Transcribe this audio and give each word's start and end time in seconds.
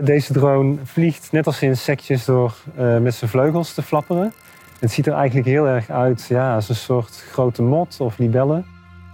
Deze 0.00 0.32
drone 0.32 0.76
vliegt 0.84 1.32
net 1.32 1.46
als 1.46 1.62
insectjes 1.62 2.24
door 2.24 2.54
uh, 2.78 2.98
met 2.98 3.14
zijn 3.14 3.30
vleugels 3.30 3.74
te 3.74 3.82
flapperen. 3.82 4.32
Het 4.80 4.90
ziet 4.90 5.06
er 5.06 5.12
eigenlijk 5.12 5.46
heel 5.46 5.66
erg 5.66 5.90
uit 5.90 6.26
ja, 6.28 6.54
als 6.54 6.68
een 6.68 6.74
soort 6.74 7.24
grote 7.30 7.62
mot 7.62 8.00
of 8.00 8.18
libelle. 8.18 8.64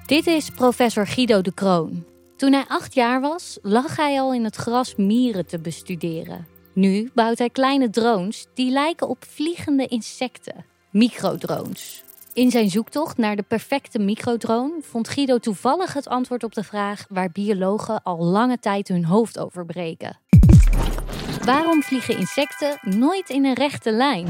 Dit 0.06 0.26
is 0.26 0.50
professor 0.50 1.06
Guido 1.06 1.40
de 1.40 1.52
Kroon. 1.52 2.04
Toen 2.36 2.52
hij 2.52 2.64
acht 2.68 2.94
jaar 2.94 3.20
was, 3.20 3.58
lag 3.62 3.96
hij 3.96 4.20
al 4.20 4.34
in 4.34 4.44
het 4.44 4.56
gras 4.56 4.96
mieren 4.96 5.46
te 5.46 5.58
bestuderen. 5.58 6.46
Nu 6.74 7.10
bouwt 7.14 7.38
hij 7.38 7.50
kleine 7.50 7.90
drones 7.90 8.46
die 8.54 8.70
lijken 8.70 9.08
op 9.08 9.24
vliegende 9.28 9.86
insecten, 9.86 10.64
microdrones. 10.90 12.04
In 12.32 12.50
zijn 12.50 12.70
zoektocht 12.70 13.16
naar 13.16 13.36
de 13.36 13.44
perfecte 13.48 13.98
microdrone 13.98 14.78
vond 14.80 15.08
Guido 15.08 15.38
toevallig 15.38 15.92
het 15.92 16.08
antwoord 16.08 16.44
op 16.44 16.54
de 16.54 16.64
vraag 16.64 17.04
waar 17.08 17.30
biologen 17.30 18.02
al 18.02 18.24
lange 18.24 18.58
tijd 18.58 18.88
hun 18.88 19.04
hoofd 19.04 19.38
over 19.38 19.66
breken. 19.66 20.18
Waarom 21.44 21.82
vliegen 21.82 22.18
insecten 22.18 22.78
nooit 22.80 23.28
in 23.30 23.44
een 23.44 23.54
rechte 23.54 23.92
lijn? 23.92 24.26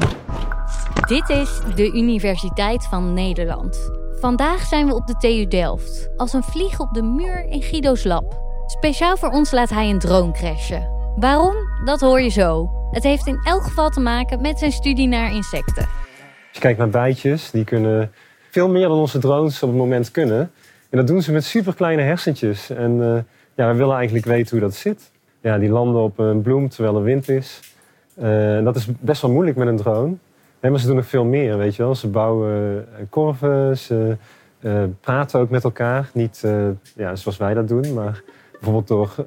Dit 1.07 1.29
is 1.29 1.59
de 1.75 1.91
Universiteit 1.93 2.85
van 2.85 3.13
Nederland. 3.13 3.91
Vandaag 4.19 4.61
zijn 4.61 4.87
we 4.87 4.93
op 4.93 5.07
de 5.07 5.15
TU 5.17 5.47
Delft, 5.47 6.09
als 6.17 6.33
een 6.33 6.43
vlieg 6.43 6.79
op 6.79 6.93
de 6.93 7.01
muur 7.01 7.45
in 7.49 7.61
Guido's 7.61 8.03
lab. 8.03 8.41
Speciaal 8.65 9.17
voor 9.17 9.29
ons 9.29 9.51
laat 9.51 9.69
hij 9.69 9.89
een 9.89 9.99
drone 9.99 10.31
crashen. 10.31 10.89
Waarom? 11.15 11.55
Dat 11.85 11.99
hoor 11.99 12.21
je 12.21 12.29
zo. 12.29 12.69
Het 12.91 13.03
heeft 13.03 13.27
in 13.27 13.39
elk 13.43 13.63
geval 13.63 13.89
te 13.89 13.99
maken 13.99 14.41
met 14.41 14.59
zijn 14.59 14.71
studie 14.71 15.07
naar 15.07 15.31
insecten. 15.31 15.83
Als 15.83 16.51
je 16.51 16.59
kijkt 16.59 16.79
naar 16.79 16.89
bijtjes, 16.89 17.51
die 17.51 17.63
kunnen 17.63 18.11
veel 18.49 18.69
meer 18.69 18.87
dan 18.87 18.97
onze 18.97 19.19
drones 19.19 19.63
op 19.63 19.69
het 19.69 19.77
moment 19.77 20.11
kunnen. 20.11 20.51
En 20.89 20.97
dat 20.97 21.07
doen 21.07 21.21
ze 21.21 21.31
met 21.31 21.43
superkleine 21.43 22.01
hersentjes. 22.01 22.69
En 22.69 22.97
uh, 22.97 23.17
ja, 23.55 23.71
we 23.71 23.77
willen 23.77 23.95
eigenlijk 23.95 24.25
weten 24.25 24.57
hoe 24.57 24.67
dat 24.67 24.75
zit. 24.75 25.11
Ja, 25.43 25.57
die 25.57 25.69
landen 25.69 26.01
op 26.01 26.19
een 26.19 26.41
bloem 26.41 26.69
terwijl 26.69 26.95
er 26.95 27.03
wind 27.03 27.29
is. 27.29 27.59
Uh, 28.21 28.63
dat 28.63 28.75
is 28.75 28.87
best 28.99 29.21
wel 29.21 29.31
moeilijk 29.31 29.57
met 29.57 29.67
een 29.67 29.77
drone. 29.77 30.13
Nee, 30.59 30.71
maar 30.71 30.79
ze 30.79 30.87
doen 30.87 30.95
nog 30.95 31.05
veel 31.05 31.23
meer, 31.23 31.57
weet 31.57 31.75
je 31.75 31.83
wel. 31.83 31.95
Ze 31.95 32.07
bouwen 32.07 32.87
eh, 32.97 33.05
korven, 33.09 33.77
ze 33.77 34.17
uh, 34.59 34.83
praten 35.01 35.39
ook 35.39 35.49
met 35.49 35.63
elkaar. 35.63 36.09
Niet 36.13 36.47
ja, 36.95 37.15
zoals 37.15 37.37
wij 37.37 37.53
dat 37.53 37.67
doen, 37.67 37.93
maar 37.93 38.23
bijvoorbeeld 38.51 38.87
door 38.87 39.25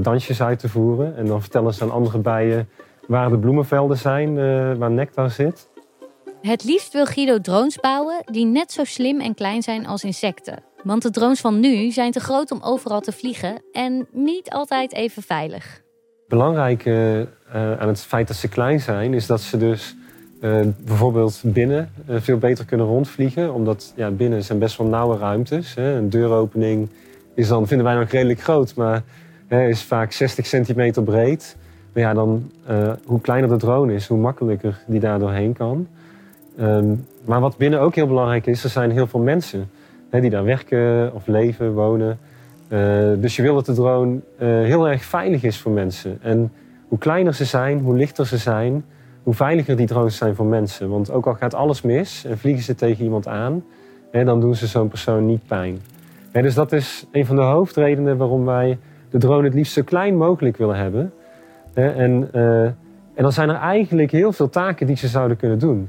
dansjes 0.00 0.42
uit 0.42 0.58
te 0.58 0.68
voeren. 0.68 1.16
En 1.16 1.26
dan 1.26 1.40
vertellen 1.40 1.74
ze 1.74 1.82
aan 1.82 1.90
andere 1.90 2.18
bijen 2.18 2.68
waar 3.06 3.28
de 3.28 3.38
bloemenvelden 3.38 3.96
zijn, 3.96 4.34
waar 4.78 4.90
nectar 4.90 5.30
zit. 5.30 5.68
Het 6.40 6.64
liefst 6.64 6.92
wil 6.92 7.06
Guido 7.06 7.40
drones 7.40 7.76
bouwen 7.76 8.22
die 8.24 8.44
net 8.44 8.72
zo 8.72 8.84
slim 8.84 9.20
en 9.20 9.34
klein 9.34 9.62
zijn 9.62 9.86
als 9.86 10.04
insecten. 10.04 10.62
Want 10.82 11.02
de 11.02 11.10
drones 11.10 11.40
van 11.40 11.60
nu 11.60 11.90
zijn 11.90 12.12
te 12.12 12.20
groot 12.20 12.50
om 12.50 12.60
overal 12.62 13.00
te 13.00 13.12
vliegen 13.12 13.62
en 13.72 14.06
niet 14.12 14.50
altijd 14.50 14.92
even 14.92 15.22
veilig. 15.22 15.82
Belangrijk 16.28 16.86
aan 17.52 17.88
het 17.88 18.00
feit 18.00 18.28
dat 18.28 18.36
ze 18.36 18.48
klein 18.48 18.80
zijn, 18.80 19.14
is 19.14 19.26
dat 19.26 19.40
ze 19.40 19.56
dus 19.56 19.96
uh, 20.40 20.60
bijvoorbeeld 20.84 21.40
binnen 21.44 21.90
uh, 22.08 22.16
veel 22.20 22.38
beter 22.38 22.64
kunnen 22.64 22.86
rondvliegen. 22.86 23.54
Omdat 23.54 23.92
ja, 23.96 24.10
binnen 24.10 24.44
zijn 24.44 24.58
best 24.58 24.76
wel 24.76 24.86
nauwe 24.86 25.16
ruimtes. 25.16 25.74
Hè. 25.74 25.96
Een 25.96 26.10
deuropening 26.10 26.88
is 27.34 27.48
dan, 27.48 27.66
vinden 27.66 27.86
wij 27.86 27.94
nog 27.94 28.10
redelijk 28.10 28.40
groot, 28.40 28.74
maar 28.74 29.02
hè, 29.46 29.68
is 29.68 29.82
vaak 29.82 30.12
60 30.12 30.46
centimeter 30.46 31.02
breed. 31.02 31.56
Maar 31.92 32.02
ja, 32.02 32.14
dan, 32.14 32.50
hoe 33.04 33.20
kleiner 33.20 33.48
de 33.48 33.56
drone 33.56 33.94
is, 33.94 34.06
hoe 34.06 34.18
makkelijker 34.18 34.78
die 34.86 35.00
daar 35.00 35.18
doorheen 35.18 35.52
kan. 35.52 35.88
Um, 36.60 37.06
maar 37.24 37.40
wat 37.40 37.56
binnen 37.56 37.80
ook 37.80 37.94
heel 37.94 38.06
belangrijk 38.06 38.46
is, 38.46 38.64
er 38.64 38.70
zijn 38.70 38.90
heel 38.90 39.06
veel 39.06 39.20
mensen 39.20 39.70
hè, 40.10 40.20
die 40.20 40.30
daar 40.30 40.44
werken 40.44 41.14
of 41.14 41.26
leven, 41.26 41.72
wonen. 41.72 42.18
dus 43.20 43.36
je 43.36 43.42
wil 43.42 43.54
dat 43.54 43.66
de 43.66 43.72
drone 43.72 44.18
heel 44.38 44.88
erg 44.88 45.04
veilig 45.04 45.42
is 45.42 45.58
voor 45.58 45.72
mensen. 45.72 46.18
En 46.22 46.52
hoe 46.88 46.98
kleiner 46.98 47.34
ze 47.34 47.44
zijn, 47.44 47.80
hoe 47.80 47.96
lichter 47.96 48.26
ze 48.26 48.36
zijn, 48.36 48.84
hoe 49.22 49.34
veiliger 49.34 49.76
die 49.76 49.86
drones 49.86 50.16
zijn 50.16 50.34
voor 50.34 50.46
mensen. 50.46 50.88
Want 50.88 51.10
ook 51.10 51.26
al 51.26 51.34
gaat 51.34 51.54
alles 51.54 51.82
mis 51.82 52.24
en 52.24 52.38
vliegen 52.38 52.62
ze 52.62 52.74
tegen 52.74 53.04
iemand 53.04 53.26
aan, 53.26 53.64
hè, 54.10 54.24
dan 54.24 54.40
doen 54.40 54.54
ze 54.54 54.66
zo'n 54.66 54.88
persoon 54.88 55.26
niet 55.26 55.46
pijn. 55.46 55.78
Hè, 56.30 56.42
dus 56.42 56.54
dat 56.54 56.72
is 56.72 57.06
een 57.12 57.26
van 57.26 57.36
de 57.36 57.42
hoofdredenen 57.42 58.16
waarom 58.16 58.44
wij 58.44 58.78
de 59.10 59.18
drone 59.18 59.44
het 59.44 59.54
liefst 59.54 59.72
zo 59.72 59.82
klein 59.82 60.16
mogelijk 60.16 60.56
willen 60.56 60.76
hebben. 60.76 61.12
En, 61.74 62.28
uh, 62.34 62.62
en 62.64 62.74
dan 63.14 63.32
zijn 63.32 63.48
er 63.48 63.56
eigenlijk 63.56 64.10
heel 64.10 64.32
veel 64.32 64.48
taken 64.48 64.86
die 64.86 64.96
ze 64.96 65.08
zouden 65.08 65.36
kunnen 65.36 65.58
doen. 65.58 65.88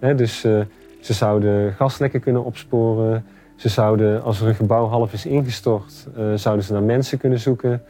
Dus 0.00 0.44
uh, 0.44 0.60
ze 1.00 1.12
zouden 1.12 1.72
gaslekken 1.72 2.20
kunnen 2.20 2.44
opsporen. 2.44 3.24
Ze 3.56 3.68
zouden, 3.68 4.22
als 4.22 4.40
er 4.40 4.48
een 4.48 4.54
gebouw 4.54 4.86
half 4.86 5.12
is 5.12 5.26
ingestort, 5.26 6.06
uh, 6.18 6.34
zouden 6.34 6.64
ze 6.64 6.72
naar 6.72 6.82
mensen 6.82 7.18
kunnen 7.18 7.38
zoeken. 7.38 7.82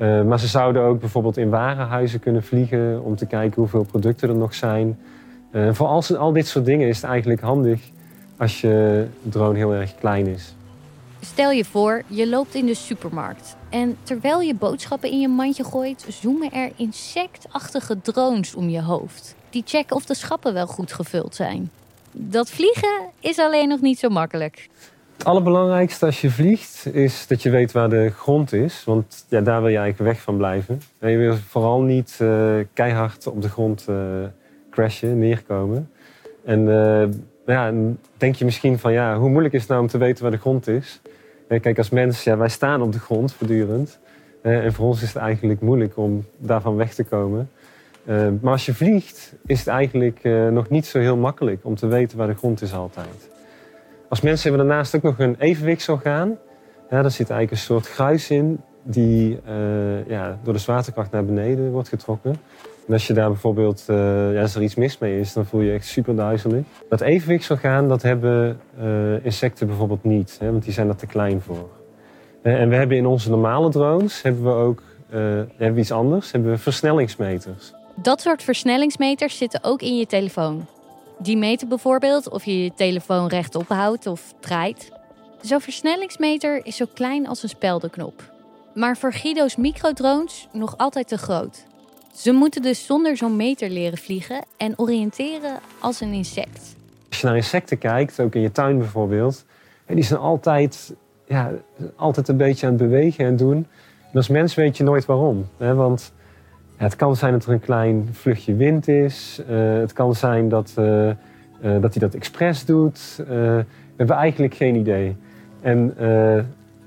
Uh, 0.00 0.22
maar 0.22 0.40
ze 0.40 0.46
zouden 0.46 0.82
ook 0.82 1.00
bijvoorbeeld 1.00 1.36
in 1.36 1.50
warenhuizen 1.50 2.20
kunnen 2.20 2.42
vliegen 2.42 3.02
om 3.04 3.16
te 3.16 3.26
kijken 3.26 3.60
hoeveel 3.60 3.84
producten 3.84 4.28
er 4.28 4.34
nog 4.34 4.54
zijn. 4.54 4.98
Voor 5.70 5.86
al, 5.86 6.02
al, 6.16 6.32
dit 6.32 6.46
soort 6.46 6.64
dingen 6.64 6.88
is 6.88 6.96
het 6.96 7.10
eigenlijk 7.10 7.40
handig 7.40 7.80
als 8.36 8.60
je 8.60 9.06
drone 9.22 9.56
heel 9.56 9.74
erg 9.74 9.94
klein 9.94 10.26
is. 10.26 10.54
Stel 11.20 11.50
je 11.50 11.64
voor, 11.64 12.02
je 12.06 12.28
loopt 12.28 12.54
in 12.54 12.66
de 12.66 12.74
supermarkt 12.74 13.56
en 13.70 13.96
terwijl 14.02 14.40
je 14.40 14.54
boodschappen 14.54 15.10
in 15.10 15.20
je 15.20 15.28
mandje 15.28 15.64
gooit, 15.64 16.06
zoomen 16.08 16.52
er 16.52 16.70
insectachtige 16.76 18.00
drones 18.00 18.54
om 18.54 18.68
je 18.68 18.82
hoofd. 18.82 19.36
Die 19.50 19.62
checken 19.66 19.96
of 19.96 20.04
de 20.04 20.14
schappen 20.14 20.54
wel 20.54 20.66
goed 20.66 20.92
gevuld 20.92 21.34
zijn. 21.34 21.70
Dat 22.12 22.50
vliegen 22.50 23.00
is 23.20 23.38
alleen 23.38 23.68
nog 23.68 23.80
niet 23.80 23.98
zo 23.98 24.08
makkelijk. 24.08 24.68
Het 25.16 25.26
allerbelangrijkste 25.26 26.06
als 26.06 26.20
je 26.20 26.30
vliegt 26.30 26.94
is 26.94 27.26
dat 27.26 27.42
je 27.42 27.50
weet 27.50 27.72
waar 27.72 27.88
de 27.88 28.10
grond 28.10 28.52
is. 28.52 28.84
Want 28.84 29.24
ja, 29.28 29.40
daar 29.40 29.60
wil 29.60 29.70
je 29.70 29.78
eigenlijk 29.78 30.10
weg 30.12 30.22
van 30.22 30.36
blijven. 30.36 30.80
En 30.98 31.10
je 31.10 31.16
wil 31.16 31.36
vooral 31.36 31.80
niet 31.80 32.18
uh, 32.22 32.54
keihard 32.72 33.26
op 33.26 33.42
de 33.42 33.48
grond 33.48 33.86
uh, 33.90 33.96
crashen, 34.70 35.18
neerkomen. 35.18 35.90
En 36.44 36.60
uh, 36.66 37.04
ja, 37.46 37.72
denk 38.16 38.34
je 38.34 38.44
misschien 38.44 38.78
van 38.78 38.92
ja, 38.92 39.18
hoe 39.18 39.30
moeilijk 39.30 39.54
is 39.54 39.60
het 39.60 39.70
nou 39.70 39.82
om 39.82 39.88
te 39.88 39.98
weten 39.98 40.22
waar 40.22 40.32
de 40.32 40.38
grond 40.38 40.66
is? 40.68 41.00
kijk, 41.48 41.78
als 41.78 41.90
mens, 41.90 42.24
ja, 42.24 42.36
wij 42.36 42.48
staan 42.48 42.82
op 42.82 42.92
de 42.92 42.98
grond 42.98 43.32
voortdurend. 43.32 43.98
en 44.42 44.72
voor 44.72 44.86
ons 44.86 45.02
is 45.02 45.08
het 45.08 45.22
eigenlijk 45.22 45.60
moeilijk 45.60 45.96
om 45.96 46.24
daarvan 46.36 46.76
weg 46.76 46.94
te 46.94 47.04
komen. 47.04 47.50
Maar 48.40 48.52
als 48.52 48.66
je 48.66 48.74
vliegt, 48.74 49.34
is 49.46 49.58
het 49.58 49.68
eigenlijk 49.68 50.20
nog 50.50 50.68
niet 50.68 50.86
zo 50.86 50.98
heel 50.98 51.16
makkelijk 51.16 51.64
om 51.64 51.74
te 51.74 51.86
weten 51.86 52.18
waar 52.18 52.26
de 52.26 52.34
grond 52.34 52.62
is 52.62 52.74
altijd. 52.74 53.28
Als 54.08 54.20
mensen 54.20 54.48
hebben 54.48 54.66
daarnaast 54.66 54.96
ook 54.96 55.02
nog 55.02 55.18
een 55.18 55.36
evenwichtsorgaan. 55.38 56.28
Ja, 56.90 57.02
daar 57.02 57.10
zit 57.10 57.30
eigenlijk 57.30 57.50
een 57.50 57.66
soort 57.66 57.86
gruis 57.86 58.30
in 58.30 58.60
die 58.82 59.40
uh, 59.48 60.08
ja, 60.08 60.38
door 60.42 60.52
de 60.52 60.58
zwaartekracht 60.58 61.10
naar 61.10 61.24
beneden 61.24 61.70
wordt 61.70 61.88
getrokken. 61.88 62.36
En 62.86 62.92
als 62.92 63.06
je 63.06 63.12
daar 63.12 63.28
bijvoorbeeld, 63.28 63.84
ja, 63.86 64.32
er 64.32 64.62
iets 64.62 64.74
mis 64.74 64.98
mee 64.98 65.20
is, 65.20 65.32
dan 65.32 65.46
voel 65.46 65.60
je 65.60 65.66
je 65.66 65.72
echt 65.72 65.86
super 65.86 66.16
duizelig. 66.16 66.64
Dat 66.88 67.00
evenwichtsorgaan 67.00 67.88
dat 67.88 68.02
hebben 68.02 68.60
insecten 69.22 69.66
bijvoorbeeld 69.66 70.04
niet, 70.04 70.36
hè, 70.40 70.50
want 70.50 70.64
die 70.64 70.72
zijn 70.72 70.88
er 70.88 70.96
te 70.96 71.06
klein 71.06 71.40
voor. 71.40 71.68
en 72.42 72.68
we 72.68 72.74
hebben 72.74 72.96
in 72.96 73.06
onze 73.06 73.30
normale 73.30 73.70
drones 73.70 74.22
hebben 74.22 74.44
we 74.44 74.50
ook 74.50 74.82
hebben 75.56 75.78
iets 75.78 75.92
anders, 75.92 76.32
hebben 76.32 76.50
we 76.50 76.58
versnellingsmeters. 76.58 77.74
Dat 78.02 78.20
soort 78.20 78.42
versnellingsmeters 78.42 79.36
zitten 79.36 79.64
ook 79.64 79.82
in 79.82 79.96
je 79.96 80.06
telefoon. 80.06 80.66
Die 81.18 81.36
meten 81.36 81.68
bijvoorbeeld 81.68 82.28
of 82.28 82.44
je 82.44 82.62
je 82.62 82.72
telefoon 82.74 83.28
rechtop 83.28 83.68
houdt 83.68 84.06
of 84.06 84.34
draait. 84.40 84.92
Zo'n 85.40 85.60
versnellingsmeter 85.60 86.66
is 86.66 86.76
zo 86.76 86.84
klein 86.94 87.28
als 87.28 87.42
een 87.42 87.48
speldenknop. 87.48 88.32
Maar 88.74 88.96
voor 88.96 89.12
Guido's 89.12 89.56
microdrones 89.56 90.48
nog 90.52 90.74
altijd 90.76 91.08
te 91.08 91.18
groot. 91.18 91.64
Ze 92.14 92.32
moeten 92.32 92.62
dus 92.62 92.86
zonder 92.86 93.16
zo'n 93.16 93.36
meter 93.36 93.70
leren 93.70 93.98
vliegen 93.98 94.44
en 94.56 94.78
oriënteren 94.78 95.58
als 95.78 96.00
een 96.00 96.12
insect. 96.12 96.76
Als 97.08 97.20
je 97.20 97.26
naar 97.26 97.36
insecten 97.36 97.78
kijkt, 97.78 98.20
ook 98.20 98.34
in 98.34 98.40
je 98.40 98.52
tuin 98.52 98.78
bijvoorbeeld, 98.78 99.44
die 99.86 100.04
zijn 100.04 100.20
altijd, 100.20 100.94
ja, 101.26 101.52
altijd 101.96 102.28
een 102.28 102.36
beetje 102.36 102.66
aan 102.66 102.72
het 102.72 102.82
bewegen 102.82 103.24
en 103.24 103.36
doen. 103.36 103.66
En 104.10 104.16
als 104.16 104.28
mens 104.28 104.54
weet 104.54 104.76
je 104.76 104.82
nooit 104.82 105.04
waarom. 105.04 105.48
Hè? 105.56 105.74
Want 105.74 106.12
het 106.78 106.96
kan 106.96 107.16
zijn 107.16 107.32
dat 107.32 107.44
er 107.44 107.52
een 107.52 107.60
klein 107.60 108.08
vluchtje 108.12 108.54
wind 108.54 108.88
is. 108.88 109.40
Uh, 109.50 109.78
het 109.78 109.92
kan 109.92 110.14
zijn 110.14 110.48
dat, 110.48 110.74
uh, 110.78 111.06
uh, 111.06 111.14
dat 111.60 111.94
hij 111.94 112.00
dat 112.00 112.14
expres 112.14 112.64
doet. 112.64 113.14
we 113.26 113.64
hebben 113.96 114.16
eigenlijk 114.16 114.54
geen 114.54 114.74
idee. 114.74 115.16
En 115.60 115.94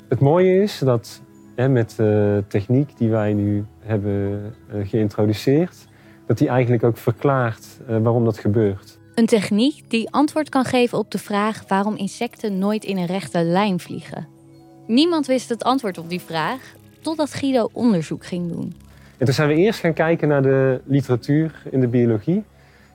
het 0.08 0.20
mooie 0.20 0.62
is 0.62 0.80
dat 0.80 1.22
met 1.56 1.94
de 1.98 2.44
techniek 2.48 2.98
die 2.98 3.10
wij 3.10 3.34
nu 3.34 3.66
hebben 3.80 4.54
geïntroduceerd, 4.84 5.76
dat 6.28 6.38
die 6.38 6.48
eigenlijk 6.48 6.84
ook 6.84 6.98
verklaart 6.98 7.66
waarom 7.88 8.26
dat 8.26 8.38
gebeurt. 8.38 9.00
Een 9.16 9.26
techniek 9.26 9.90
die 9.90 10.12
antwoord 10.12 10.50
kan 10.50 10.66
geven 10.66 10.98
op 10.98 11.12
de 11.12 11.18
vraag 11.18 11.64
waarom 11.68 11.96
insecten 11.96 12.58
nooit 12.58 12.84
in 12.84 12.98
een 12.98 13.06
rechte 13.06 13.44
lijn 13.44 13.80
vliegen. 13.80 14.28
Niemand 14.88 15.26
wist 15.26 15.50
het 15.50 15.64
antwoord 15.64 15.98
op 15.98 16.10
die 16.10 16.22
vraag 16.22 16.74
totdat 17.02 17.34
Guido 17.34 17.70
onderzoek 17.74 18.26
ging 18.26 18.52
doen. 18.52 18.74
En 19.22 19.28
toen 19.28 19.36
zijn 19.36 19.48
we 19.48 19.56
eerst 19.56 19.80
gaan 19.80 19.94
kijken 19.94 20.28
naar 20.28 20.42
de 20.42 20.82
literatuur 20.86 21.64
in 21.70 21.80
de 21.80 21.88
biologie. 21.88 22.44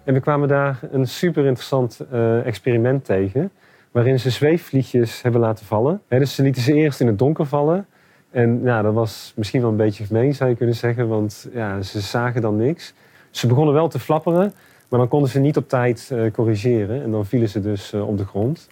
En 0.05 0.14
we 0.14 0.20
kwamen 0.20 0.49
daar 0.49 0.78
een 0.90 1.06
super 1.06 1.44
interessant 1.44 2.00
uh, 2.12 2.46
experiment 2.46 3.05
tegen. 3.05 3.50
Waarin 3.90 4.20
ze 4.20 4.31
zweefvliegjes 4.31 5.23
hebben 5.23 5.40
laten 5.40 5.67
vallen. 5.67 6.02
dus 6.08 6.34
ze 6.34 6.43
lieten 6.43 6.62
ze 6.62 6.73
eerst 6.73 7.00
in 7.00 7.06
het 7.06 7.19
donker 7.19 7.46
vallen. 7.46 7.87
En 8.31 8.61
ja, 8.62 8.82
dat 8.82 8.94
was 8.94 9.32
misschien 9.37 9.61
wel 9.61 9.70
een 9.70 9.76
beetje 9.76 10.05
gemeen, 10.05 10.34
zou 10.34 10.50
je 10.50 10.56
kunnen 10.56 10.75
zeggen. 10.75 11.08
Want 11.08 11.49
ja, 11.52 11.82
ze 11.82 12.00
zagen 12.00 12.40
dan 12.40 12.56
niks. 12.56 12.94
Ze 13.31 13.46
begonnen 13.46 13.75
wel 13.75 13.88
te 13.88 13.99
flapperen, 13.99 14.52
maar 14.88 14.99
dan 14.99 15.08
konden 15.08 15.31
ze 15.31 15.38
niet 15.38 15.56
op 15.56 15.69
tijd 15.69 16.11
uh, 16.12 16.31
corrigeren. 16.31 17.02
En 17.02 17.11
dan 17.11 17.26
vielen 17.26 17.49
ze 17.49 17.61
dus 17.61 17.93
uh, 17.93 18.08
op 18.08 18.19
de 18.19 18.25
grond. 18.25 18.69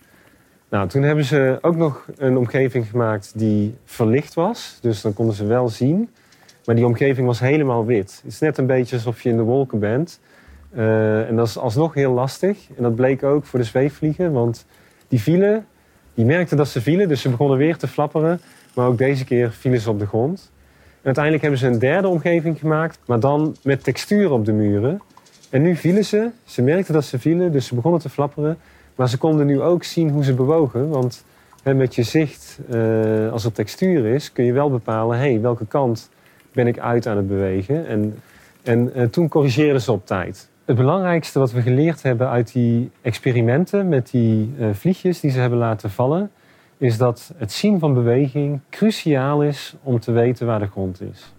Nou, 0.68 0.88
toen 0.88 1.02
hebben 1.02 1.24
ze 1.24 1.58
ook 1.60 1.76
nog 1.76 2.06
een 2.16 2.36
omgeving 2.36 2.86
gemaakt 2.86 3.38
die 3.38 3.74
verlicht 3.84 4.34
was. 4.34 4.78
Dus 4.80 5.00
dan 5.00 5.12
konden 5.12 5.34
ze 5.34 5.46
wel 5.46 5.68
zien. 5.68 6.08
Maar 6.64 6.74
die 6.74 6.86
omgeving 6.86 7.26
was 7.26 7.40
helemaal 7.40 7.86
wit. 7.86 8.20
Het 8.22 8.32
is 8.32 8.38
net 8.38 8.58
een 8.58 8.66
beetje 8.66 8.96
alsof 8.96 9.22
je 9.22 9.28
in 9.28 9.36
de 9.36 9.42
wolken 9.42 9.78
bent. 9.78 10.20
Uh, 10.76 11.28
en 11.28 11.36
dat 11.36 11.46
is 11.46 11.58
alsnog 11.58 11.94
heel 11.94 12.12
lastig. 12.12 12.68
En 12.76 12.82
dat 12.82 12.94
bleek 12.94 13.22
ook 13.22 13.44
voor 13.44 13.58
de 13.58 13.64
zweefvliegen. 13.64 14.32
Want 14.32 14.66
die 15.08 15.20
vielen, 15.20 15.66
die 16.14 16.24
merkten 16.24 16.56
dat 16.56 16.68
ze 16.68 16.80
vielen. 16.80 17.08
Dus 17.08 17.20
ze 17.20 17.30
begonnen 17.30 17.58
weer 17.58 17.76
te 17.76 17.88
flapperen. 17.88 18.40
Maar 18.74 18.86
ook 18.86 18.98
deze 18.98 19.24
keer 19.24 19.50
vielen 19.50 19.80
ze 19.80 19.90
op 19.90 19.98
de 19.98 20.06
grond. 20.06 20.52
En 20.84 21.04
uiteindelijk 21.04 21.42
hebben 21.42 21.60
ze 21.60 21.66
een 21.66 21.78
derde 21.78 22.08
omgeving 22.08 22.58
gemaakt. 22.58 22.98
Maar 23.06 23.20
dan 23.20 23.56
met 23.62 23.84
textuur 23.84 24.30
op 24.30 24.44
de 24.44 24.52
muren. 24.52 25.00
En 25.50 25.62
nu 25.62 25.76
vielen 25.76 26.04
ze. 26.04 26.30
Ze 26.44 26.62
merkten 26.62 26.94
dat 26.94 27.04
ze 27.04 27.18
vielen. 27.18 27.52
Dus 27.52 27.66
ze 27.66 27.74
begonnen 27.74 28.00
te 28.00 28.08
flapperen. 28.08 28.58
Maar 28.94 29.08
ze 29.08 29.18
konden 29.18 29.46
nu 29.46 29.60
ook 29.60 29.84
zien 29.84 30.10
hoe 30.10 30.24
ze 30.24 30.34
bewogen. 30.34 30.88
Want 30.88 31.24
hè, 31.62 31.74
met 31.74 31.94
je 31.94 32.02
zicht, 32.02 32.58
uh, 32.70 33.32
als 33.32 33.44
er 33.44 33.52
textuur 33.52 34.06
is, 34.06 34.32
kun 34.32 34.44
je 34.44 34.52
wel 34.52 34.70
bepalen... 34.70 35.18
hey, 35.18 35.40
welke 35.40 35.66
kant 35.66 36.10
ben 36.54 36.66
ik 36.66 36.78
uit 36.78 37.06
aan 37.06 37.16
het 37.16 37.28
bewegen? 37.28 37.86
En, 37.86 38.14
en 38.62 38.90
uh, 38.96 39.04
toen 39.04 39.28
corrigeerden 39.28 39.80
ze 39.80 39.92
op 39.92 40.06
tijd. 40.06 40.50
Het 40.64 40.76
belangrijkste 40.76 41.38
wat 41.38 41.52
we 41.52 41.62
geleerd 41.62 42.02
hebben 42.02 42.28
uit 42.28 42.52
die 42.52 42.90
experimenten... 43.02 43.88
met 43.88 44.10
die 44.10 44.54
uh, 44.58 44.66
vliegjes 44.72 45.20
die 45.20 45.30
ze 45.30 45.40
hebben 45.40 45.58
laten 45.58 45.90
vallen... 45.90 46.30
is 46.78 46.98
dat 46.98 47.32
het 47.36 47.52
zien 47.52 47.78
van 47.78 47.94
beweging 47.94 48.60
cruciaal 48.70 49.42
is 49.42 49.76
om 49.82 50.00
te 50.00 50.12
weten 50.12 50.46
waar 50.46 50.58
de 50.58 50.66
grond 50.66 51.00
is. 51.00 51.34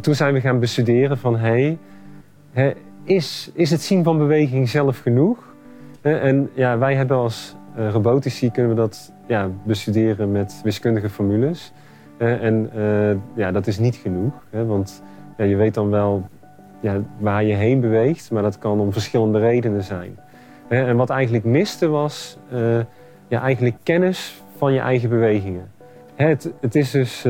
Toen 0.00 0.14
zijn 0.14 0.34
we 0.34 0.40
gaan 0.40 0.60
bestuderen 0.60 1.18
van... 1.18 1.36
hey, 1.36 1.78
is, 3.04 3.50
is 3.54 3.70
het 3.70 3.82
zien 3.82 4.04
van 4.04 4.18
beweging 4.18 4.68
zelf 4.68 4.98
genoeg... 4.98 5.48
En 6.00 6.50
ja, 6.54 6.78
wij 6.78 6.94
hebben 6.94 7.16
als 7.16 7.54
uh, 7.78 7.90
robotici 7.90 8.50
kunnen 8.50 8.70
we 8.70 8.76
dat 8.76 9.12
ja, 9.26 9.50
bestuderen 9.64 10.32
met 10.32 10.60
wiskundige 10.64 11.10
formules. 11.10 11.72
En 12.18 12.70
uh, 12.76 13.16
ja, 13.34 13.52
dat 13.52 13.66
is 13.66 13.78
niet 13.78 13.96
genoeg, 13.96 14.32
hè, 14.50 14.66
want 14.66 15.02
ja, 15.36 15.44
je 15.44 15.56
weet 15.56 15.74
dan 15.74 15.90
wel 15.90 16.28
ja, 16.80 17.00
waar 17.18 17.44
je 17.44 17.54
heen 17.54 17.80
beweegt, 17.80 18.30
maar 18.30 18.42
dat 18.42 18.58
kan 18.58 18.80
om 18.80 18.92
verschillende 18.92 19.38
redenen 19.38 19.82
zijn. 19.82 20.18
En 20.68 20.96
wat 20.96 21.10
eigenlijk 21.10 21.44
miste 21.44 21.88
was 21.88 22.38
uh, 22.52 22.78
ja, 23.28 23.40
eigenlijk 23.42 23.76
kennis 23.82 24.42
van 24.56 24.72
je 24.72 24.80
eigen 24.80 25.08
bewegingen. 25.08 25.70
Het, 26.14 26.52
het 26.60 26.74
is 26.74 26.90
dus 26.90 27.22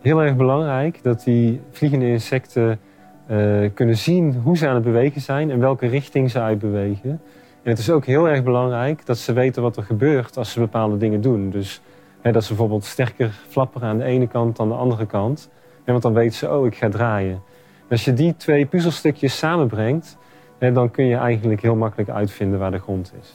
heel 0.00 0.22
erg 0.22 0.36
belangrijk 0.36 1.02
dat 1.02 1.24
die 1.24 1.60
vliegende 1.70 2.06
insecten 2.06 2.78
kunnen 3.74 3.96
zien 3.96 4.34
hoe 4.42 4.56
ze 4.56 4.68
aan 4.68 4.74
het 4.74 4.84
bewegen 4.84 5.20
zijn 5.20 5.50
en 5.50 5.58
welke 5.58 5.86
richting 5.86 6.30
ze 6.30 6.40
uitbewegen. 6.40 7.10
En 7.62 7.70
het 7.70 7.78
is 7.78 7.90
ook 7.90 8.04
heel 8.04 8.28
erg 8.28 8.42
belangrijk 8.42 9.06
dat 9.06 9.18
ze 9.18 9.32
weten 9.32 9.62
wat 9.62 9.76
er 9.76 9.82
gebeurt 9.82 10.36
als 10.36 10.52
ze 10.52 10.60
bepaalde 10.60 10.96
dingen 10.96 11.20
doen. 11.20 11.50
Dus 11.50 11.80
dat 12.22 12.42
ze 12.42 12.48
bijvoorbeeld 12.48 12.84
sterker 12.84 13.30
flapperen 13.48 13.88
aan 13.88 13.98
de 13.98 14.04
ene 14.04 14.28
kant 14.28 14.56
dan 14.56 14.68
de 14.68 14.74
andere 14.74 15.06
kant. 15.06 15.50
En 15.84 15.92
want 15.92 16.02
dan 16.02 16.12
weten 16.12 16.38
ze, 16.38 16.50
oh, 16.50 16.66
ik 16.66 16.76
ga 16.76 16.88
draaien. 16.88 17.34
En 17.34 17.90
als 17.90 18.04
je 18.04 18.12
die 18.12 18.36
twee 18.36 18.66
puzzelstukjes 18.66 19.38
samenbrengt, 19.38 20.16
dan 20.58 20.90
kun 20.90 21.04
je 21.04 21.16
eigenlijk 21.16 21.62
heel 21.62 21.76
makkelijk 21.76 22.10
uitvinden 22.10 22.58
waar 22.58 22.70
de 22.70 22.78
grond 22.78 23.12
is. 23.20 23.34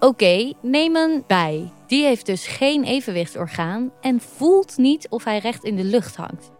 Oké, 0.00 0.52
neem 0.60 0.96
een 0.96 1.24
bij. 1.26 1.72
Die 1.86 2.04
heeft 2.04 2.26
dus 2.26 2.46
geen 2.46 2.84
evenwichtsorgaan 2.84 3.90
en 4.00 4.20
voelt 4.20 4.76
niet 4.76 5.08
of 5.08 5.24
hij 5.24 5.38
recht 5.38 5.64
in 5.64 5.76
de 5.76 5.84
lucht 5.84 6.16
hangt. 6.16 6.52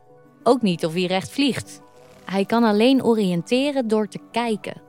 Ook 0.42 0.62
niet 0.62 0.86
of 0.86 0.92
hij 0.92 1.04
recht 1.04 1.30
vliegt. 1.30 1.80
Hij 2.24 2.44
kan 2.44 2.64
alleen 2.64 3.04
oriënteren 3.04 3.88
door 3.88 4.08
te 4.08 4.18
kijken. 4.30 4.82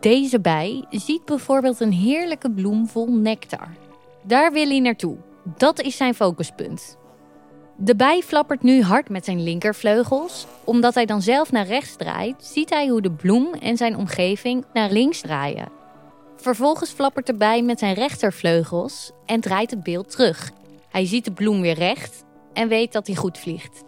Deze 0.00 0.40
bij 0.40 0.84
ziet 0.90 1.24
bijvoorbeeld 1.24 1.80
een 1.80 1.92
heerlijke 1.92 2.50
bloem 2.50 2.86
vol 2.88 3.12
nectar. 3.12 3.68
Daar 4.22 4.52
wil 4.52 4.66
hij 4.66 4.80
naartoe. 4.80 5.16
Dat 5.54 5.80
is 5.80 5.96
zijn 5.96 6.14
focuspunt. 6.14 6.96
De 7.76 7.96
bij 7.96 8.22
flappert 8.22 8.62
nu 8.62 8.82
hard 8.82 9.08
met 9.08 9.24
zijn 9.24 9.42
linkervleugels. 9.42 10.46
Omdat 10.64 10.94
hij 10.94 11.06
dan 11.06 11.22
zelf 11.22 11.52
naar 11.52 11.66
rechts 11.66 11.96
draait, 11.96 12.44
ziet 12.44 12.70
hij 12.70 12.88
hoe 12.88 13.00
de 13.00 13.12
bloem 13.12 13.54
en 13.54 13.76
zijn 13.76 13.96
omgeving 13.96 14.64
naar 14.72 14.90
links 14.90 15.20
draaien. 15.20 15.68
Vervolgens 16.36 16.90
flappert 16.90 17.26
de 17.26 17.34
bij 17.34 17.62
met 17.62 17.78
zijn 17.78 17.94
rechtervleugels 17.94 19.12
en 19.26 19.40
draait 19.40 19.70
het 19.70 19.82
beeld 19.82 20.10
terug. 20.10 20.50
Hij 20.88 21.06
ziet 21.06 21.24
de 21.24 21.32
bloem 21.32 21.60
weer 21.60 21.74
recht 21.74 22.24
en 22.52 22.68
weet 22.68 22.92
dat 22.92 23.06
hij 23.06 23.16
goed 23.16 23.38
vliegt. 23.38 23.84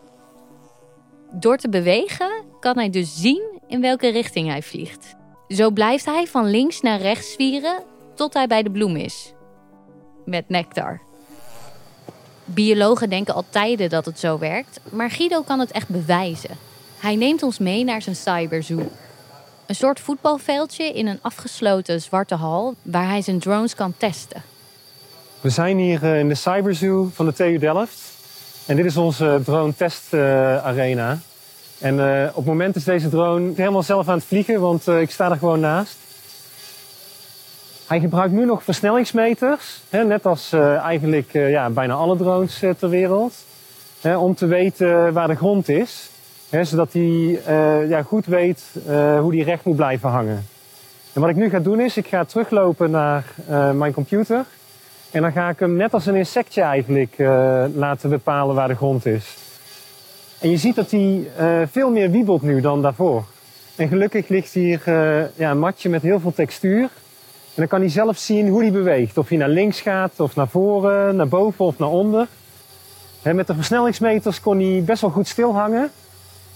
Door 1.32 1.56
te 1.56 1.68
bewegen 1.68 2.44
kan 2.60 2.76
hij 2.76 2.90
dus 2.90 3.20
zien 3.20 3.60
in 3.66 3.80
welke 3.80 4.08
richting 4.08 4.48
hij 4.48 4.62
vliegt. 4.62 5.16
Zo 5.48 5.70
blijft 5.70 6.04
hij 6.04 6.26
van 6.26 6.50
links 6.50 6.80
naar 6.80 7.00
rechts 7.00 7.32
zwieren 7.32 7.82
tot 8.14 8.34
hij 8.34 8.46
bij 8.46 8.62
de 8.62 8.70
bloem 8.70 8.96
is. 8.96 9.32
Met 10.24 10.48
nectar. 10.48 11.07
Biologen 12.54 13.10
denken 13.10 13.34
al 13.34 13.44
tijden 13.50 13.88
dat 13.88 14.04
het 14.04 14.18
zo 14.18 14.38
werkt, 14.38 14.80
maar 14.90 15.10
Guido 15.10 15.42
kan 15.42 15.58
het 15.58 15.70
echt 15.70 15.88
bewijzen. 15.88 16.50
Hij 16.98 17.16
neemt 17.16 17.42
ons 17.42 17.58
mee 17.58 17.84
naar 17.84 18.02
zijn 18.02 18.16
cyberzoo. 18.16 18.90
Een 19.66 19.74
soort 19.74 20.00
voetbalveldje 20.00 20.84
in 20.84 21.06
een 21.06 21.18
afgesloten 21.22 22.00
zwarte 22.00 22.34
hal 22.34 22.74
waar 22.82 23.08
hij 23.08 23.22
zijn 23.22 23.38
drones 23.38 23.74
kan 23.74 23.94
testen. 23.96 24.42
We 25.40 25.50
zijn 25.50 25.78
hier 25.78 26.02
eh, 26.02 26.18
in 26.18 26.28
de 26.28 26.34
cyberzoo 26.34 27.10
van 27.14 27.26
de 27.26 27.32
TU 27.32 27.58
Delft. 27.58 28.00
En 28.66 28.76
dit 28.76 28.84
is 28.84 28.96
onze 28.96 29.40
drone 29.44 29.74
test 29.74 30.02
uh, 30.10 30.20
arena. 30.64 31.18
En 31.78 31.94
uh, 31.94 32.28
op 32.28 32.36
het 32.36 32.44
moment 32.44 32.76
is 32.76 32.84
deze 32.84 33.08
drone 33.08 33.52
helemaal 33.56 33.82
zelf 33.82 34.08
aan 34.08 34.16
het 34.16 34.26
vliegen, 34.26 34.60
want 34.60 34.86
ik 34.86 35.10
sta 35.10 35.30
er 35.30 35.36
gewoon 35.36 35.60
naast. 35.60 35.96
Hij 37.88 38.00
gebruikt 38.00 38.32
nu 38.32 38.44
nog 38.44 38.62
versnellingsmeters, 38.62 39.82
hè, 39.90 40.04
net 40.04 40.26
als 40.26 40.52
uh, 40.52 40.76
eigenlijk 40.76 41.32
ja, 41.32 41.70
bijna 41.70 41.94
alle 41.94 42.16
drones 42.16 42.58
ter 42.78 42.88
wereld. 42.88 43.34
Hè, 44.00 44.16
om 44.16 44.34
te 44.34 44.46
weten 44.46 45.12
waar 45.12 45.28
de 45.28 45.34
grond 45.34 45.68
is, 45.68 46.10
hè, 46.50 46.64
zodat 46.64 46.92
hij 46.92 47.40
ja, 47.88 48.02
goed 48.02 48.26
weet 48.26 48.62
hoe 49.20 49.34
hij 49.34 49.44
recht 49.44 49.64
moet 49.64 49.76
blijven 49.76 50.08
hangen. 50.08 50.46
En 51.12 51.20
wat 51.20 51.30
ik 51.30 51.36
nu 51.36 51.48
ga 51.48 51.58
doen 51.58 51.80
is, 51.80 51.96
ik 51.96 52.06
ga 52.06 52.24
teruglopen 52.24 52.90
naar 52.90 53.24
mijn 53.74 53.92
computer. 53.92 54.44
En 55.10 55.22
dan 55.22 55.32
ga 55.32 55.48
ik 55.48 55.58
hem 55.58 55.76
net 55.76 55.94
als 55.94 56.06
een 56.06 56.14
insectje 56.14 56.62
eigenlijk 56.62 57.14
laten 57.74 58.10
bepalen 58.10 58.54
waar 58.54 58.68
de 58.68 58.76
grond 58.76 59.06
is. 59.06 59.36
En 60.40 60.50
je 60.50 60.56
ziet 60.56 60.74
dat 60.74 60.90
hij 60.90 61.30
veel 61.70 61.90
meer 61.90 62.10
wiebelt 62.10 62.42
nu 62.42 62.60
dan 62.60 62.82
daarvoor. 62.82 63.24
En 63.76 63.88
gelukkig 63.88 64.28
ligt 64.28 64.52
hier 64.52 64.80
ja, 65.34 65.50
een 65.50 65.58
matje 65.58 65.88
met 65.88 66.02
heel 66.02 66.20
veel 66.20 66.32
textuur. 66.34 66.88
Dan 67.58 67.68
kan 67.68 67.80
hij 67.80 67.88
zelf 67.88 68.18
zien 68.18 68.48
hoe 68.48 68.62
hij 68.62 68.72
beweegt. 68.72 69.18
Of 69.18 69.28
hij 69.28 69.38
naar 69.38 69.48
links 69.48 69.80
gaat, 69.80 70.20
of 70.20 70.36
naar 70.36 70.48
voren, 70.48 71.16
naar 71.16 71.28
boven 71.28 71.64
of 71.64 71.78
naar 71.78 71.88
onder. 71.88 72.26
En 73.22 73.36
met 73.36 73.46
de 73.46 73.54
versnellingsmeters 73.54 74.40
kon 74.40 74.60
hij 74.60 74.82
best 74.84 75.00
wel 75.00 75.10
goed 75.10 75.28
stilhangen. 75.28 75.90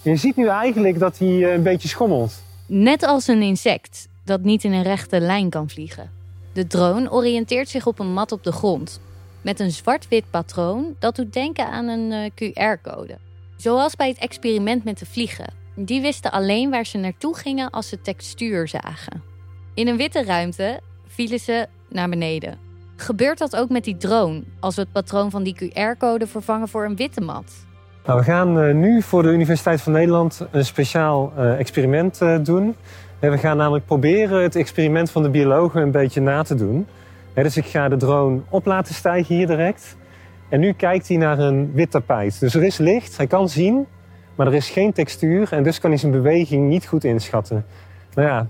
En 0.02 0.10
je 0.10 0.16
ziet 0.16 0.36
nu 0.36 0.48
eigenlijk 0.48 0.98
dat 0.98 1.18
hij 1.18 1.28
uh, 1.28 1.52
een 1.52 1.62
beetje 1.62 1.88
schommelt. 1.88 2.42
Net 2.66 3.02
als 3.02 3.26
een 3.26 3.42
insect 3.42 4.08
dat 4.24 4.42
niet 4.42 4.64
in 4.64 4.72
een 4.72 4.82
rechte 4.82 5.20
lijn 5.20 5.50
kan 5.50 5.68
vliegen. 5.68 6.10
De 6.52 6.66
drone 6.66 7.10
oriënteert 7.10 7.68
zich 7.68 7.86
op 7.86 7.98
een 7.98 8.12
mat 8.12 8.32
op 8.32 8.44
de 8.44 8.52
grond. 8.52 9.00
Met 9.40 9.60
een 9.60 9.70
zwart-wit 9.70 10.24
patroon 10.30 10.94
dat 10.98 11.16
doet 11.16 11.32
denken 11.32 11.66
aan 11.66 11.88
een 11.88 12.30
QR-code. 12.30 13.18
Zoals 13.56 13.96
bij 13.96 14.08
het 14.08 14.18
experiment 14.18 14.84
met 14.84 14.98
de 14.98 15.06
vliegen. 15.06 15.52
Die 15.74 16.00
wisten 16.00 16.32
alleen 16.32 16.70
waar 16.70 16.86
ze 16.86 16.98
naartoe 16.98 17.36
gingen 17.36 17.70
als 17.70 17.88
ze 17.88 18.00
textuur 18.00 18.68
zagen. 18.68 19.22
In 19.74 19.88
een 19.88 19.96
witte 19.96 20.24
ruimte 20.24 20.80
vielen 21.14 21.38
ze 21.38 21.66
naar 21.88 22.08
beneden. 22.08 22.58
Gebeurt 22.96 23.38
dat 23.38 23.56
ook 23.56 23.68
met 23.68 23.84
die 23.84 23.96
drone, 23.96 24.42
als 24.60 24.74
we 24.74 24.80
het 24.80 24.92
patroon 24.92 25.30
van 25.30 25.42
die 25.42 25.56
QR-code 25.56 26.26
vervangen 26.26 26.68
voor 26.68 26.84
een 26.84 26.96
witte 26.96 27.20
mat? 27.20 27.52
Nou, 28.06 28.18
we 28.18 28.24
gaan 28.24 28.64
uh, 28.64 28.74
nu 28.74 29.02
voor 29.02 29.22
de 29.22 29.28
Universiteit 29.28 29.80
van 29.80 29.92
Nederland 29.92 30.46
een 30.50 30.64
speciaal 30.64 31.32
uh, 31.38 31.58
experiment 31.58 32.20
uh, 32.22 32.38
doen. 32.42 32.76
We 33.18 33.38
gaan 33.38 33.56
namelijk 33.56 33.86
proberen 33.86 34.42
het 34.42 34.56
experiment 34.56 35.10
van 35.10 35.22
de 35.22 35.30
biologen 35.30 35.82
een 35.82 35.90
beetje 35.90 36.20
na 36.20 36.42
te 36.42 36.54
doen. 36.54 36.86
Dus 37.34 37.56
ik 37.56 37.64
ga 37.64 37.88
de 37.88 37.96
drone 37.96 38.40
op 38.48 38.66
laten 38.66 38.94
stijgen 38.94 39.34
hier 39.34 39.46
direct. 39.46 39.96
En 40.48 40.60
nu 40.60 40.72
kijkt 40.72 41.08
hij 41.08 41.16
naar 41.16 41.38
een 41.38 41.72
wit 41.72 41.90
tapijt. 41.90 42.40
Dus 42.40 42.54
er 42.54 42.62
is 42.62 42.78
licht, 42.78 43.16
hij 43.16 43.26
kan 43.26 43.48
zien, 43.48 43.86
maar 44.34 44.46
er 44.46 44.54
is 44.54 44.70
geen 44.70 44.92
textuur 44.92 45.52
en 45.52 45.62
dus 45.62 45.78
kan 45.78 45.90
hij 45.90 45.98
zijn 45.98 46.12
beweging 46.12 46.68
niet 46.68 46.86
goed 46.86 47.04
inschatten. 47.04 47.64
Nou 48.14 48.28
ja, 48.28 48.46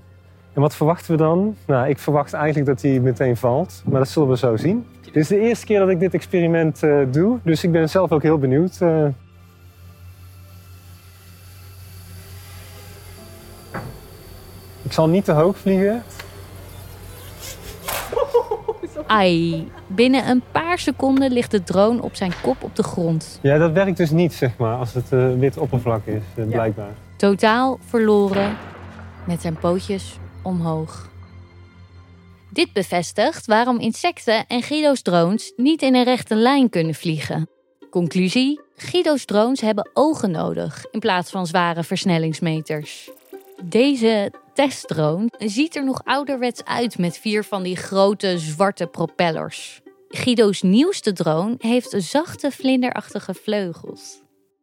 en 0.53 0.61
wat 0.61 0.75
verwachten 0.75 1.11
we 1.11 1.17
dan? 1.17 1.57
Nou, 1.67 1.89
ik 1.89 1.99
verwacht 1.99 2.33
eigenlijk 2.33 2.67
dat 2.67 2.83
hij 2.83 3.01
meteen 3.01 3.37
valt, 3.37 3.83
maar 3.85 3.99
dat 3.99 4.09
zullen 4.09 4.29
we 4.29 4.37
zo 4.37 4.57
zien. 4.57 4.87
Dit 5.01 5.17
is 5.17 5.29
de 5.29 5.41
eerste 5.41 5.67
keer 5.67 5.79
dat 5.79 5.89
ik 5.89 6.01
dit 6.01 6.15
experiment 6.15 6.83
uh, 6.83 6.99
doe, 7.11 7.39
dus 7.43 7.65
ik 7.65 7.73
ben 7.73 7.89
zelf 7.89 8.13
ook 8.13 8.23
heel 8.23 8.39
benieuwd. 8.39 8.79
Uh... 8.81 9.07
Ik 14.83 14.93
zal 14.93 15.09
niet 15.09 15.25
te 15.25 15.33
hoog 15.33 15.59
vliegen. 15.59 16.03
Ai, 19.07 19.69
binnen 19.87 20.29
een 20.29 20.43
paar 20.53 20.79
seconden 20.79 21.33
ligt 21.33 21.51
de 21.51 21.63
drone 21.63 22.03
op 22.03 22.15
zijn 22.15 22.33
kop 22.43 22.63
op 22.63 22.77
de 22.77 22.83
grond. 22.83 23.39
Ja, 23.43 23.59
dat 23.59 23.73
werkt 23.73 23.97
dus 23.97 24.11
niet, 24.11 24.35
zeg 24.35 24.57
maar, 24.57 24.77
als 24.77 24.95
het 24.95 25.13
uh, 25.13 25.39
wit 25.39 25.59
oppervlak 25.59 26.07
is, 26.07 26.23
blijkbaar. 26.35 26.93
Totaal 27.17 27.79
verloren, 27.89 28.57
met 29.25 29.41
zijn 29.41 29.57
pootjes 29.57 30.19
omhoog. 30.43 31.11
Dit 32.51 32.73
bevestigt 32.73 33.47
waarom 33.47 33.79
insecten 33.79 34.47
en 34.47 34.63
Guido's 34.63 35.03
drones 35.03 35.53
niet 35.57 35.83
in 35.83 35.95
een 35.95 36.05
rechte 36.05 36.35
lijn 36.35 36.69
kunnen 36.69 36.95
vliegen. 36.95 37.49
Conclusie: 37.91 38.61
Guido's 38.77 39.25
drones 39.25 39.61
hebben 39.61 39.91
ogen 39.93 40.31
nodig 40.31 40.85
in 40.91 41.01
plaats 41.01 41.31
van 41.31 41.47
zware 41.47 41.83
versnellingsmeters. 41.83 43.11
Deze 43.65 44.33
testdrone 44.55 45.31
ziet 45.39 45.77
er 45.77 45.85
nog 45.85 46.01
ouderwets 46.05 46.65
uit 46.65 46.99
met 46.99 47.19
vier 47.19 47.45
van 47.45 47.63
die 47.63 47.77
grote 47.77 48.39
zwarte 48.39 48.87
propellers. 48.87 49.81
Guido's 50.09 50.63
nieuwste 50.63 51.13
drone 51.13 51.55
heeft 51.59 51.95
zachte 51.97 52.51
vlinderachtige 52.51 53.35
vleugels. 53.35 54.23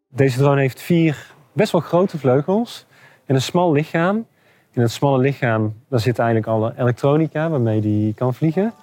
Deze 0.09 0.37
drone 0.37 0.61
heeft 0.61 0.81
vier 0.81 1.33
best 1.53 1.71
wel 1.71 1.81
grote 1.81 2.17
vleugels 2.17 2.85
en 3.25 3.35
een 3.35 3.41
smal 3.41 3.71
lichaam. 3.71 4.27
In 4.71 4.81
het 4.81 4.91
smalle 4.91 5.17
lichaam 5.17 5.73
daar 5.89 5.99
zit 5.99 6.19
eigenlijk 6.19 6.47
alle 6.47 6.73
elektronica 6.77 7.49
waarmee 7.49 7.81
hij 7.81 8.13
kan 8.15 8.33
vliegen. 8.33 8.73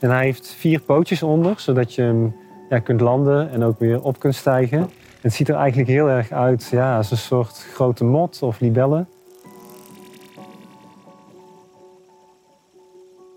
En 0.00 0.10
hij 0.10 0.24
heeft 0.24 0.48
vier 0.48 0.80
pootjes 0.80 1.22
onder, 1.22 1.60
zodat 1.60 1.94
je 1.94 2.02
hem 2.02 2.36
ja, 2.68 2.78
kunt 2.78 3.00
landen 3.00 3.50
en 3.50 3.62
ook 3.62 3.78
weer 3.78 4.02
op 4.02 4.18
kunt 4.18 4.34
stijgen. 4.34 4.90
het 5.20 5.34
ziet 5.34 5.48
er 5.48 5.54
eigenlijk 5.54 5.88
heel 5.88 6.08
erg 6.08 6.30
uit 6.30 6.68
ja, 6.70 6.96
als 6.96 7.10
een 7.10 7.16
soort 7.16 7.66
grote 7.72 8.04
mot 8.04 8.42
of 8.42 8.60
libelle. 8.60 9.06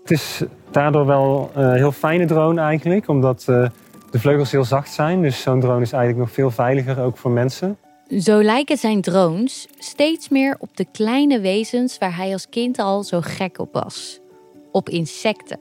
Het 0.02 0.10
is 0.10 0.42
daardoor 0.70 1.06
wel 1.06 1.50
een 1.54 1.74
heel 1.74 1.92
fijne 1.92 2.24
drone 2.24 2.60
eigenlijk, 2.60 3.08
omdat 3.08 3.46
uh, 3.50 3.68
de 4.10 4.20
vleugels 4.20 4.50
heel 4.50 4.64
zacht 4.64 4.92
zijn. 4.92 5.22
Dus 5.22 5.42
zo'n 5.42 5.60
drone 5.60 5.82
is 5.82 5.92
eigenlijk 5.92 6.24
nog 6.24 6.34
veel 6.34 6.50
veiliger, 6.50 7.00
ook 7.00 7.16
voor 7.16 7.30
mensen. 7.30 7.76
Zo 8.18 8.42
lijken 8.42 8.76
zijn 8.76 9.00
drones 9.00 9.68
steeds 9.78 10.28
meer 10.28 10.56
op 10.58 10.76
de 10.76 10.86
kleine 10.92 11.40
wezens 11.40 11.98
waar 11.98 12.16
hij 12.16 12.32
als 12.32 12.48
kind 12.48 12.78
al 12.78 13.02
zo 13.02 13.20
gek 13.20 13.58
op 13.58 13.72
was. 13.72 14.20
Op 14.72 14.88
insecten. 14.88 15.58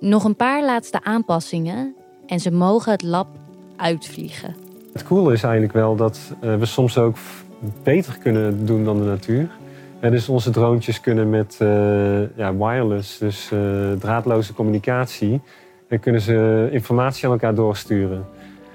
Nog 0.00 0.24
een 0.24 0.36
paar 0.36 0.64
laatste 0.64 1.04
aanpassingen 1.04 1.94
en 2.26 2.40
ze 2.40 2.50
mogen 2.50 2.92
het 2.92 3.02
lab 3.02 3.26
uitvliegen. 3.76 4.56
Het 4.92 5.02
coole 5.02 5.32
is 5.32 5.42
eigenlijk 5.42 5.72
wel 5.72 5.96
dat 5.96 6.20
uh, 6.44 6.56
we 6.56 6.66
soms 6.66 6.98
ook 6.98 7.16
beter 7.82 8.18
kunnen 8.18 8.66
doen 8.66 8.84
dan 8.84 8.98
de 8.98 9.04
natuur. 9.04 9.48
Dus 10.00 10.28
onze 10.28 10.50
droontjes 10.50 11.00
kunnen 11.00 11.30
met 11.30 11.58
uh, 11.62 12.36
ja, 12.36 12.56
wireless, 12.56 13.18
dus 13.18 13.50
uh, 13.52 13.92
draadloze 13.92 14.54
communicatie, 14.54 15.40
en 15.88 16.00
kunnen 16.00 16.20
ze 16.20 16.68
informatie 16.72 17.26
aan 17.26 17.32
elkaar 17.32 17.54
doorsturen. 17.54 18.26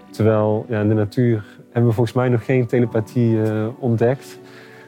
Terwijl 0.10 0.65
ja, 0.69 0.81
in 0.81 0.88
de 0.88 0.93
natuur 0.93 1.43
hebben 1.71 1.89
we 1.89 1.95
volgens 1.95 2.15
mij 2.15 2.29
nog 2.29 2.45
geen 2.45 2.67
telepathie 2.67 3.33
uh, 3.33 3.67
ontdekt. 3.79 4.39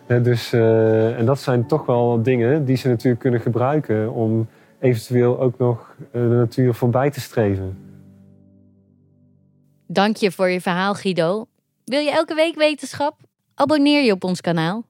dus, 0.08 0.54
en 0.54 1.26
dat 1.26 1.40
zijn 1.40 1.68
toch 1.68 1.86
wel 1.86 2.24
dingen 2.24 2.66
die 2.66 2.76
ze 2.76 2.88
natuurlijk 2.88 3.22
kunnen 3.22 3.40
gebruiken 3.40 4.14
om 4.14 4.48
eventueel 4.80 5.40
ook 5.40 5.58
nog 5.58 5.96
de 6.12 6.20
natuur 6.20 6.74
voorbij 6.74 7.10
te 7.10 7.22
streven. 7.22 7.78
Dank 9.88 10.16
je 10.16 10.32
voor 10.32 10.50
je 10.50 10.62
verhaal, 10.62 10.94
Guido. 10.94 11.46
Wil 11.86 12.00
je 12.00 12.12
elke 12.12 12.36
week 12.36 12.56
wetenschap? 12.56 13.18
Abonneer 13.56 14.04
je 14.04 14.12
op 14.12 14.24
ons 14.24 14.42
kanaal. 14.42 14.84